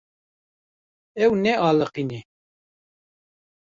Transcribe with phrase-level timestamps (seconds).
[1.23, 2.19] Ew nealiqîne.